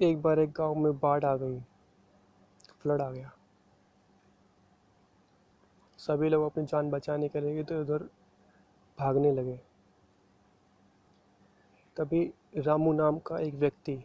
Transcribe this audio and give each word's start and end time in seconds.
एक 0.00 0.22
बार 0.22 0.38
एक 0.38 0.52
गाँव 0.52 0.74
में 0.74 0.98
बाढ़ 0.98 1.24
आ 1.24 1.36
गई, 1.36 1.60
फ्लड 2.82 3.02
आ 3.02 3.10
गया। 3.10 3.32
सभी 5.98 6.28
लोग 6.28 6.44
अपनी 6.44 6.64
जान 6.64 6.90
बचाने 6.90 7.28
के 7.28 7.40
लिए 7.40 7.60
इधर 7.60 7.74
उधर 7.74 7.98
भागने 8.98 9.32
लगे। 9.32 9.60
तभी 11.96 12.34
रामू 12.56 12.92
नाम 12.92 13.18
का 13.18 13.38
एक 13.38 13.54
व्यक्ति 13.54 14.04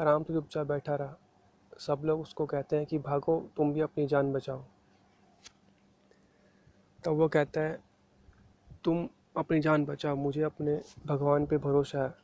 आराम 0.00 0.22
से 0.22 0.32
चुपचाप 0.32 0.66
बैठा 0.66 0.94
रहा। 0.94 1.16
सब 1.78 2.02
लोग 2.04 2.20
उसको 2.20 2.46
कहते 2.46 2.76
हैं 2.76 2.86
कि, 2.86 2.98
भागो, 2.98 3.50
तुम 3.56 3.72
भी 3.72 3.80
अपनी 3.80 4.06
जान 4.06 4.32
बचाओ। 4.32 4.64
तब 7.04 7.12
वो 7.12 7.28
कहता 7.28 7.60
है, 7.60 7.82
तुम 8.84 9.08
अपनी 9.36 9.60
जान 9.60 9.84
बचाओ 9.84 10.16
मुझे 10.16 10.42
अपने 10.42 10.82
भगवान 11.06 11.46
पे 11.46 11.58
भरोसा 11.58 12.02
है। 12.02 12.14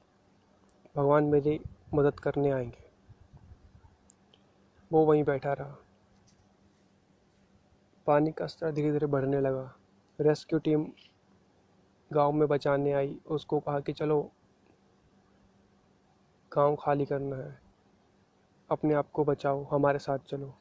भगवान 0.96 1.24
मेरी 1.24 1.60
मदद 1.94 2.20
करने 2.20 2.50
आएँगे। 2.50 2.90
वो 4.92 5.04
वहीं 5.06 5.24
बैठा 5.24 5.52
रहा। 5.52 5.76
पानी 8.06 8.32
का 8.32 8.46
स्तर 8.46 8.72
धीरे 8.72 8.92
धीरे 8.92 9.06
बढ़ने 9.06 9.40
लगा। 9.40 9.76
रेस्क्यू 10.20 10.58
टीम 10.58 10.86
गाँव 12.12 12.32
में 12.32 12.48
बचाने 12.48 12.92
आई। 12.92 13.20
उसको 13.26 13.60
कहा 13.60 13.80
कि 13.80 13.92
चलो, 13.92 14.30
गाँव 16.52 16.76
खाली 16.76 17.04
करना 17.04 17.36
है। 17.36 17.58
अपने 18.70 18.94
आप 18.94 19.10
को 19.10 19.24
बचाओ, 19.24 19.64
हमारे 19.64 19.98
साथ 19.98 20.18
चलो। 20.18 20.54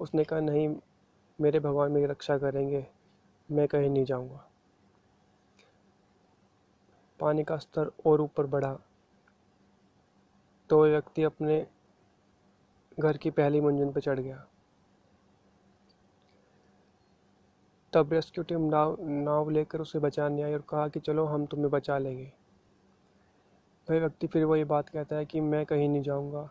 उसने 0.00 0.24
कहा, 0.24 0.40
नहीं, 0.40 0.76
मेरे 1.40 1.60
भगवान 1.60 1.92
मेरी 1.92 2.06
रक्षा 2.06 2.38
करेंगे। 2.38 2.86
मैं 3.50 3.68
कहीं 3.68 3.90
नहीं 3.90 4.04
जाऊँगा। 4.04 4.50
पानी 7.20 7.44
का 7.44 7.56
स्तर 7.56 7.90
और 8.06 8.20
ऊपर 8.20 8.46
बढ़ा। 8.46 8.78
तो 10.70 10.84
व्यक्ति 10.84 11.22
अपने 11.22 11.66
घर 13.00 13.16
की 13.16 13.30
पहली 13.30 13.60
मंजिल 13.60 13.92
पर 13.92 14.00
चढ़ 14.00 14.20
गया। 14.20 14.46
तब 17.92 18.12
रेस्क्यू 18.12 18.44
टीम 18.44 18.60
नाव 18.60 18.96
नाव 19.00 19.50
लेकर 19.50 19.80
उसे 19.80 19.98
बचाने 19.98 20.42
आई 20.42 20.54
और 20.54 20.60
कहा 20.60 20.88
कि 20.88 21.00
चलो 21.00 21.24
हम 21.24 21.46
तुम्हें 21.46 21.70
बचा 21.70 21.98
लेंगे। 21.98 22.32
वह 23.90 23.98
व्यक्ति 23.98 24.26
फिर 24.26 24.44
वही 24.44 24.64
बात 24.64 24.88
कहता 24.88 25.16
है 25.16 25.24
कि 25.24 25.40
मैं 25.40 25.66
कहीं 25.66 25.88
नहीं 25.88 26.02
जाऊँगा। 26.02 26.50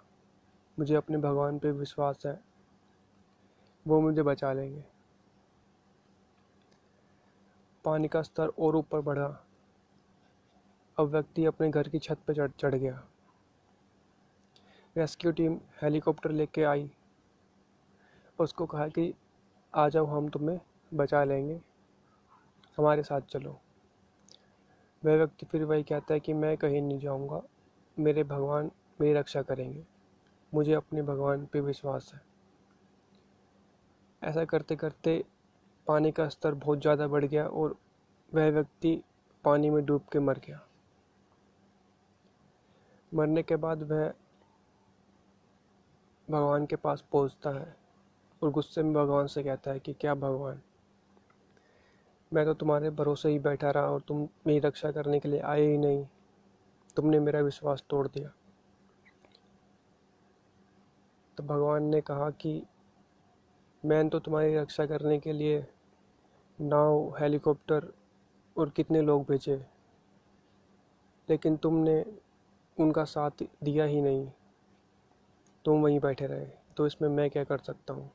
मुझे 0.80 0.96
अपने 0.96 1.18
भगवान 1.18 1.60
पे 1.60 1.72
विश्वास 1.72 2.26
है। 2.26 2.44
वो 3.88 4.02
मुझे 4.02 4.24
बचा 4.24 4.54
लेंगे। 4.54 4.86
पानी 7.86 8.08
का 8.08 8.22
स्तर 8.22 8.48
और 8.48 8.76
ऊपर 8.76 9.02
बढ़ा। 9.02 9.45
अब 10.98 11.08
व्यक्ति 11.08 11.46
अपने 11.46 11.70
घर 11.70 11.88
की 11.90 12.00
छत 12.00 12.18
पर 12.28 12.34
चढ़ 12.34 12.52
चढ़ 12.60 12.76
गया। 12.76 13.04
रेस्क्यू 14.98 15.32
टीम 15.32 15.60
हेलीकॉप्टर 15.82 16.32
लेके 16.32 16.64
आई। 16.64 16.92
उसको 18.40 18.66
कहा 18.66 18.88
कि, 18.88 19.14
आ 19.74 19.90
जाओ, 19.90 20.06
हम 20.06 20.30
तुम्हें 20.30 20.60
बचा 20.94 21.24
लेंगे। 21.24 21.62
हमारे 22.78 23.04
साथ 23.04 23.22
चलो। 23.22 23.60
वह 25.04 25.16
व्यक्ति 25.16 25.46
फिर 25.46 25.64
वही 25.64 25.84
कहता 25.84 26.14
है 26.14 26.20
कि, 26.20 26.34
मैं 26.34 26.58
कहीं 26.58 26.82
नहीं 26.82 27.00
जाऊँगा। 27.00 27.42
मेरे 28.00 28.24
भगवान 28.24 28.72
मेरी 29.02 29.14
रक्षा 29.14 29.42
करेंगे। 29.42 29.84
मुझे 30.54 30.74
अपने 30.74 31.02
भगवान 31.02 31.46
पे 31.46 31.60
विश्वास 31.60 32.12
है। 32.14 32.22
ऐसा 34.22 34.46
करते 34.46 34.76
करते 34.76 35.26
पानी 35.88 36.12
का 36.12 36.28
स्तर 36.30 36.54
बहुत 36.54 36.82
ज़्यादा 36.82 37.08
बढ़ 37.08 37.26
गया 37.26 37.48
और 37.48 37.76
वह 38.34 38.50
व्यक्ति 38.50 39.04
पानी 39.44 39.70
में 39.70 39.86
डूब 39.86 40.02
के 40.12 40.20
मर 40.20 40.40
गया। 40.40 40.68
मरने 43.16 43.44
के 43.44 43.56
बाद 43.56 43.84
वह 43.84 44.14
भगवान 46.28 46.66
के 46.66 46.76
पास 46.76 47.04
पहुँचता 47.12 47.50
है 47.50 47.76
और 48.42 48.52
गुस्से 48.52 48.84
में 48.84 48.94
भगवान 48.94 49.28
से 49.28 49.44
कहता 49.44 49.72
है 49.72 49.80
कि 49.80 49.94
क्या 49.94 50.16
भगवान? 50.16 50.62
मैं 52.32 52.46
तो 52.46 52.54
तुम्हारे 52.54 52.90
भरोसे 52.90 53.30
ही 53.30 53.40
बैठा 53.40 53.72
रहा 53.72 53.86
और 53.86 54.02
तुम 54.02 54.28
मेरी 54.48 54.60
रक्षा 54.60 54.92
करने 54.92 55.20
के 55.20 55.30
लिए 55.30 55.40
आए 55.40 55.62
ही 55.62 55.78
नहीं। 55.78 56.06
तुमने 56.96 57.20
मेरा 57.20 57.40
विश्वास 57.40 57.84
तोड़ 57.90 58.08
दिया। 58.08 58.32
तो 61.38 61.44
भगवान 61.44 61.84
ने 61.84 62.02
कहा 62.02 62.30
कि 62.30 62.62
मैंने 63.84 64.10
तो 64.10 64.20
तुम्हारी 64.20 64.56
रक्षा 64.58 64.86
करने 64.86 65.20
के 65.20 65.34
लिए 65.34 65.66
नाव, 66.60 67.16
हेलीकॉप्टर 67.20 67.92
और 68.58 68.70
कितने 68.70 69.02
लोग 69.02 69.24
भेजे, 69.24 69.66
लेकिन 71.30 71.58
तुमने 71.58 72.04
उनका 72.78 73.04
साथ 73.04 73.44
दिया 73.64 73.86
ही 73.86 74.02
नहीं। 74.02 74.28
तुम 75.66 75.82
वहीं 75.82 76.00
बैठे 76.00 76.28
रहे 76.28 76.46
तो 76.78 76.88
इसमें 76.88 77.10
मैं 77.10 77.30
क्या 77.30 77.44
कर 77.44 77.58
सकता 77.58 77.94
हूँ? 77.94 78.12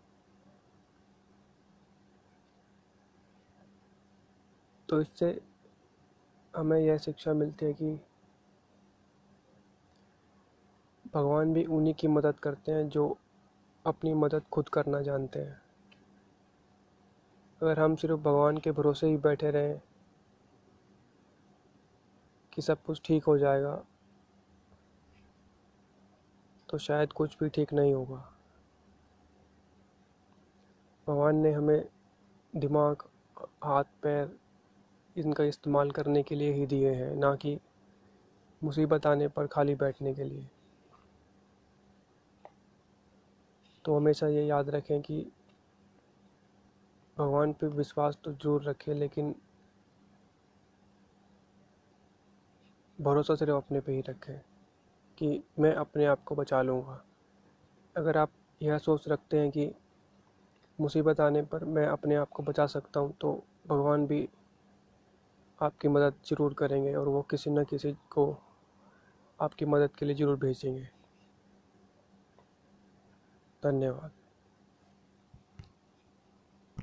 तो 4.89 5.01
इससे 5.01 5.41
हमें 6.55 6.79
यह 6.81 6.99
शिक्षा 6.99 7.33
मिलती 7.33 7.67
है 7.67 7.73
कि 7.73 7.99
भगवान 11.15 11.53
भी 11.55 11.65
उन्हीं 11.65 11.95
की 11.95 12.09
मदद 12.09 12.35
करते 12.35 12.73
हैं 12.73 12.89
जो 12.89 13.17
अपनी 13.85 14.15
मदद 14.15 14.43
खुद 14.53 14.69
करना 14.69 15.01
जानते 15.01 15.39
हैं। 15.39 15.61
अगर 17.61 17.81
हम 17.81 17.97
सिर्फ़ 17.97 18.21
भगवान 18.21 18.59
के 18.59 18.71
भरोसे 18.71 19.07
ही 19.07 19.17
बैठे 19.17 19.51
रहें 19.51 19.81
कि 22.53 22.63
सब 22.63 22.83
कुछ 22.83 23.01
ठीक 23.05 23.25
हो 23.25 23.39
जाएगा 23.39 23.83
तो 26.71 26.79
शायद 26.79 27.13
कुछ 27.13 27.37
भी 27.39 27.49
ठीक 27.49 27.73
नहीं 27.73 27.95
होगा। 27.95 28.17
भगवान 31.07 31.37
ने 31.37 31.51
हमें 31.53 31.89
दिमाग, 32.53 33.03
हाथ, 33.65 33.85
पैर 34.03 34.39
इनका 35.17 35.45
इस्तेमाल 35.45 35.91
करने 35.91 36.23
के 36.23 36.35
लिए 36.35 36.53
ही 36.53 36.67
दिए 36.67 36.93
हैं, 36.95 37.15
ना 37.15 37.35
कि 37.35 37.59
मुसीबत 38.63 39.07
आने 39.07 39.29
पर 39.29 39.47
खाली 39.47 39.75
बैठने 39.75 40.15
के 40.15 40.25
लिए। 40.25 40.47
तो 43.85 43.97
हमेशा 43.97 44.27
ये 44.27 44.45
याद 44.47 44.71
रखें 44.71 45.01
कि 45.03 45.21
भगवान 47.17 47.53
पे 47.53 47.67
विश्वास 47.67 48.19
तो 48.25 48.33
ज़रूर 48.33 48.63
रखें, 48.63 48.95
लेकिन 48.95 49.35
भरोसा 52.99 53.35
सिर्फ़ 53.35 53.55
अपने 53.55 53.81
पे 53.81 53.93
ही 53.93 54.01
रखें। 54.01 54.41
कि 55.21 55.43
मैं 55.61 55.75
अपने 55.75 56.05
आप 56.07 56.23
को 56.25 56.35
बचा 56.35 56.61
लूँगा। 56.63 57.01
अगर 57.97 58.17
आप 58.17 58.31
यह 58.61 58.79
सोच 58.79 59.09
रखते 59.09 59.39
हैं 59.39 59.51
कि 59.51 59.71
मुसीबत 60.79 61.21
आने 61.21 61.43
पर 61.43 61.65
मैं 61.65 61.87
अपने 61.87 62.15
आप 62.15 62.29
को 62.29 62.43
बचा 62.43 62.67
सकता 62.67 63.01
हूँ 63.01 63.13
तो 63.21 63.33
भगवान 63.67 64.07
भी 64.07 64.29
आपकी 65.59 65.89
मदद 65.89 66.15
ज़रूर 66.27 66.55
करेंगे 66.55 66.95
और 66.95 67.09
वो 67.09 67.23
किसी 67.23 67.51
न 67.51 67.65
किसी 67.65 67.93
को 68.11 68.27
आपकी 69.39 69.65
मदद 69.65 69.91
के 69.99 70.07
लिए 70.07 70.15
ज़रूर 70.15 70.37
भेजेंगे। 70.37 70.89
धन्यवाद। 73.63 74.20